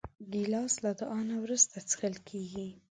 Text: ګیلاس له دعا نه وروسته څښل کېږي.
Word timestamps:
ګیلاس 0.31 0.73
له 0.83 0.91
دعا 0.99 1.19
نه 1.29 1.35
وروسته 1.43 1.75
څښل 1.89 2.15
کېږي. 2.27 2.67